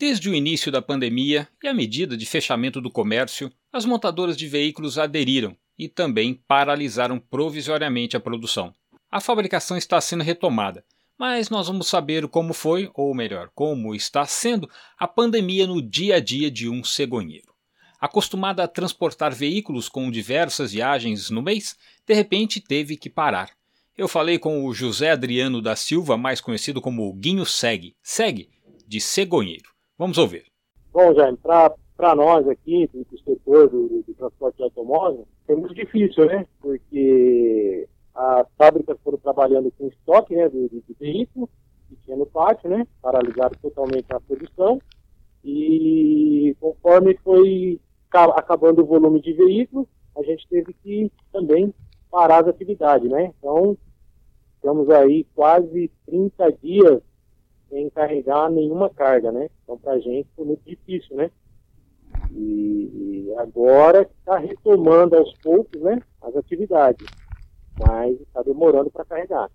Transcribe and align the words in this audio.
Desde 0.00 0.30
o 0.30 0.34
início 0.34 0.70
da 0.70 0.80
pandemia 0.80 1.48
e 1.60 1.66
à 1.66 1.74
medida 1.74 2.16
de 2.16 2.24
fechamento 2.24 2.80
do 2.80 2.88
comércio, 2.88 3.50
as 3.72 3.84
montadoras 3.84 4.36
de 4.36 4.46
veículos 4.46 4.96
aderiram 4.96 5.56
e 5.76 5.88
também 5.88 6.34
paralisaram 6.46 7.18
provisoriamente 7.18 8.16
a 8.16 8.20
produção. 8.20 8.72
A 9.10 9.20
fabricação 9.20 9.76
está 9.76 10.00
sendo 10.00 10.22
retomada, 10.22 10.84
mas 11.18 11.50
nós 11.50 11.66
vamos 11.66 11.88
saber 11.88 12.28
como 12.28 12.52
foi, 12.52 12.88
ou 12.94 13.12
melhor, 13.12 13.50
como 13.56 13.92
está 13.92 14.24
sendo, 14.24 14.70
a 14.96 15.08
pandemia 15.08 15.66
no 15.66 15.82
dia 15.82 16.14
a 16.14 16.20
dia 16.20 16.48
de 16.48 16.68
um 16.68 16.84
cegonheiro. 16.84 17.52
Acostumada 18.00 18.62
a 18.62 18.68
transportar 18.68 19.34
veículos 19.34 19.88
com 19.88 20.12
diversas 20.12 20.70
viagens 20.70 21.28
no 21.28 21.42
mês, 21.42 21.76
de 22.06 22.14
repente 22.14 22.60
teve 22.60 22.96
que 22.96 23.10
parar. 23.10 23.50
Eu 23.96 24.06
falei 24.06 24.38
com 24.38 24.64
o 24.64 24.72
José 24.72 25.10
Adriano 25.10 25.60
da 25.60 25.74
Silva, 25.74 26.16
mais 26.16 26.40
conhecido 26.40 26.80
como 26.80 27.12
Guinho 27.14 27.44
Segue, 27.44 27.96
Segue, 28.00 28.48
de 28.86 29.00
cegonheiro. 29.00 29.76
Vamos 29.98 30.16
ouvir. 30.16 30.44
Bom, 30.92 31.12
Jaime, 31.12 31.36
para 31.38 32.14
nós 32.14 32.46
aqui, 32.48 32.88
do 32.94 33.18
setor 33.18 33.68
do, 33.68 34.04
do 34.06 34.14
transporte 34.14 34.56
de 34.56 34.62
automóvel, 34.62 35.26
é 35.48 35.56
muito 35.56 35.74
difícil, 35.74 36.24
né? 36.26 36.46
Porque 36.60 37.88
as 38.14 38.46
fábricas 38.56 38.96
foram 39.02 39.18
trabalhando 39.18 39.72
com 39.76 39.88
estoque 39.88 40.36
né, 40.36 40.48
de, 40.48 40.68
de, 40.68 40.80
de 40.80 40.96
veículos 41.00 41.50
que 41.88 41.96
tinha 42.04 42.16
no 42.16 42.26
pátio, 42.26 42.70
né? 42.70 42.86
Paralisaram 43.02 43.56
totalmente 43.60 44.06
a 44.10 44.20
produção. 44.20 44.80
E 45.44 46.56
conforme 46.60 47.18
foi 47.24 47.80
acabando 48.36 48.82
o 48.82 48.86
volume 48.86 49.20
de 49.20 49.32
veículos, 49.32 49.88
a 50.16 50.22
gente 50.22 50.46
teve 50.48 50.72
que 50.74 51.10
também 51.32 51.74
parar 52.08 52.42
as 52.42 52.48
atividades, 52.48 53.10
né? 53.10 53.32
Então, 53.38 53.76
estamos 54.54 54.88
aí 54.90 55.26
quase 55.34 55.90
30 56.06 56.52
dias 56.62 57.02
sem 57.68 57.90
carregar 57.90 58.50
nenhuma 58.50 58.90
carga, 58.90 59.30
né? 59.30 59.48
Então, 59.62 59.78
para 59.78 59.92
a 59.92 59.98
gente 59.98 60.28
foi 60.34 60.44
muito 60.44 60.62
difícil, 60.64 61.16
né? 61.16 61.30
E, 62.32 63.26
e 63.28 63.34
agora 63.38 64.02
está 64.02 64.38
retomando 64.38 65.16
aos 65.16 65.32
poucos, 65.38 65.80
né? 65.80 66.00
As 66.22 66.34
atividades, 66.36 67.06
mas 67.78 68.20
está 68.20 68.42
demorando 68.42 68.90
para 68.90 69.04
carregar. 69.04 69.50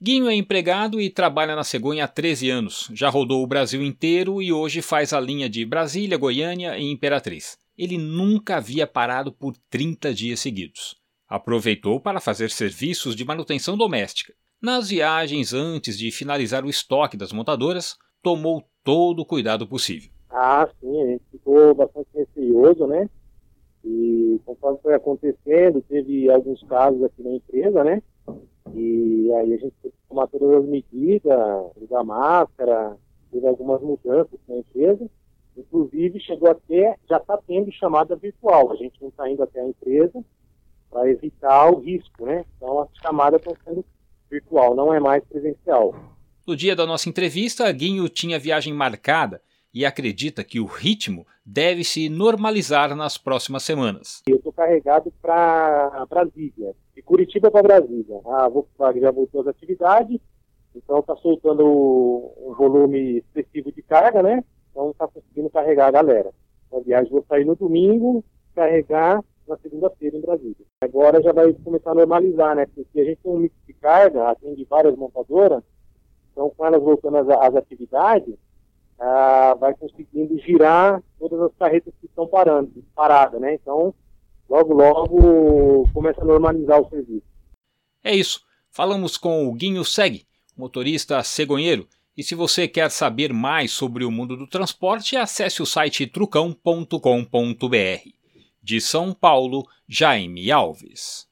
Guinho 0.00 0.28
é 0.28 0.34
empregado 0.34 1.00
e 1.00 1.08
trabalha 1.08 1.56
na 1.56 1.64
cegonha 1.64 2.04
há 2.04 2.08
13 2.08 2.50
anos. 2.50 2.90
Já 2.92 3.08
rodou 3.08 3.42
o 3.42 3.46
Brasil 3.46 3.82
inteiro 3.82 4.42
e 4.42 4.52
hoje 4.52 4.82
faz 4.82 5.12
a 5.12 5.20
linha 5.20 5.48
de 5.48 5.64
Brasília, 5.64 6.18
Goiânia 6.18 6.78
e 6.78 6.90
Imperatriz. 6.90 7.56
Ele 7.78 7.96
nunca 7.96 8.56
havia 8.56 8.86
parado 8.86 9.32
por 9.32 9.54
30 9.70 10.12
dias 10.12 10.40
seguidos. 10.40 10.96
Aproveitou 11.26 11.98
para 11.98 12.20
fazer 12.20 12.50
serviços 12.50 13.16
de 13.16 13.24
manutenção 13.24 13.76
doméstica 13.76 14.34
nas 14.66 14.88
viagens 14.88 15.54
antes 15.54 15.96
de 15.96 16.10
finalizar 16.10 16.64
o 16.64 16.68
estoque 16.68 17.16
das 17.16 17.32
montadoras, 17.32 17.96
tomou 18.20 18.64
todo 18.82 19.20
o 19.20 19.24
cuidado 19.24 19.64
possível. 19.64 20.10
Ah, 20.28 20.68
sim, 20.80 21.02
a 21.02 21.06
gente 21.06 21.22
ficou 21.30 21.72
bastante 21.72 22.08
receoso, 22.12 22.84
né? 22.84 23.08
E 23.84 24.40
conforme 24.44 24.80
foi 24.82 24.94
acontecendo, 24.94 25.80
teve 25.88 26.28
alguns 26.28 26.60
casos 26.64 27.00
aqui 27.04 27.22
na 27.22 27.36
empresa, 27.36 27.84
né? 27.84 28.02
E 28.74 29.32
aí 29.34 29.54
a 29.54 29.56
gente 29.56 29.72
teve 29.80 29.94
que 29.94 30.08
tomar 30.08 30.26
todas 30.26 30.64
as 30.64 30.68
medidas, 30.68 31.38
usar 31.80 32.02
máscara, 32.02 32.96
teve 33.30 33.46
algumas 33.46 33.80
mudanças 33.80 34.40
na 34.48 34.56
empresa. 34.56 35.08
Inclusive, 35.56 36.18
chegou 36.18 36.50
até, 36.50 36.96
já 37.08 37.18
está 37.18 37.38
tendo 37.46 37.70
chamada 37.70 38.16
virtual. 38.16 38.72
A 38.72 38.74
gente 38.74 39.00
não 39.00 39.10
está 39.10 39.30
indo 39.30 39.44
até 39.44 39.60
a 39.60 39.68
empresa 39.68 40.24
para 40.90 41.08
evitar 41.08 41.70
o 41.70 41.78
risco, 41.78 42.26
né? 42.26 42.44
Então, 42.56 42.80
as 42.80 42.88
chamadas 43.00 43.40
estão 43.40 43.56
sendo 43.64 43.84
virtual, 44.56 44.74
não 44.74 44.92
é 44.92 44.98
mais 44.98 45.22
presencial. 45.24 45.94
No 46.46 46.56
dia 46.56 46.74
da 46.74 46.86
nossa 46.86 47.08
entrevista, 47.08 47.70
Guinho 47.70 48.08
tinha 48.08 48.38
viagem 48.38 48.72
marcada 48.72 49.40
e 49.74 49.84
acredita 49.84 50.42
que 50.42 50.58
o 50.58 50.64
ritmo 50.64 51.26
deve 51.44 51.84
se 51.84 52.08
normalizar 52.08 52.94
nas 52.96 53.18
próximas 53.18 53.62
semanas. 53.62 54.22
Eu 54.26 54.36
estou 54.36 54.52
carregado 54.52 55.12
para 55.20 56.06
Brasília, 56.08 56.74
de 56.94 57.02
Curitiba 57.02 57.50
para 57.50 57.62
Brasília. 57.62 58.20
A 58.24 58.48
Volkswagen 58.48 59.02
já 59.02 59.10
voltou 59.10 59.42
às 59.42 59.48
atividades, 59.48 60.18
então 60.74 61.00
está 61.00 61.14
soltando 61.16 61.64
um 61.64 62.54
volume 62.54 63.18
excessivo 63.18 63.70
de 63.70 63.82
carga, 63.82 64.22
né? 64.22 64.42
Então 64.70 64.90
está 64.90 65.06
conseguindo 65.06 65.50
carregar 65.50 65.88
a 65.88 65.92
galera. 65.92 66.32
A 66.72 66.80
viagem 66.80 67.10
vou 67.10 67.24
sair 67.28 67.44
no 67.44 67.54
domingo, 67.54 68.24
carregar 68.54 69.22
na 69.46 69.56
segunda-feira 69.58 70.16
em 70.16 70.20
Brasília. 70.20 70.66
Agora 70.80 71.22
já 71.22 71.32
vai 71.32 71.52
começar 71.52 71.92
a 71.92 71.94
normalizar, 71.94 72.56
né? 72.56 72.66
Porque 72.74 73.00
a 73.00 73.04
gente 73.04 73.18
tem 73.22 73.32
um 73.32 73.38
mix 73.38 73.54
carga, 73.86 74.28
atende 74.28 74.66
várias 74.68 74.96
montadoras, 74.96 75.62
então 76.32 76.50
com 76.50 76.66
elas 76.66 76.82
voltando 76.82 77.18
às, 77.18 77.54
atividades, 77.54 78.34
ah, 78.98 79.54
vai 79.60 79.72
conseguindo 79.74 80.36
girar 80.40 81.00
todas 81.20 81.40
as 81.40 81.52
carretas 81.56 81.94
que 82.00 82.06
estão 82.06 82.26
parando, 82.26 82.84
paradas, 82.96 83.40
né? 83.40 83.54
Então, 83.54 83.94
logo, 84.48 84.74
logo 84.74 85.88
começa 85.94 86.20
a 86.20 86.24
normalizar 86.24 86.80
o 86.80 86.88
serviço. 86.88 87.22
É 88.02 88.12
isso. 88.12 88.40
Falamos 88.72 89.16
com 89.16 89.46
o 89.46 89.52
Guinho 89.52 89.84
Segue, 89.84 90.26
motorista 90.56 91.22
cegonheiro. 91.22 91.86
E 92.16 92.24
se 92.24 92.34
você 92.34 92.66
quer 92.66 92.90
saber 92.90 93.32
mais 93.32 93.70
sobre 93.70 94.04
o 94.04 94.10
mundo 94.10 94.36
do 94.36 94.48
transporte, 94.48 95.16
acesse 95.16 95.62
o 95.62 95.66
site 95.66 96.06
trucão.com.br. 96.08 96.98
De 98.60 98.80
São 98.80 99.14
Paulo, 99.14 99.64
Jaime 99.86 100.50
Alves. 100.50 101.25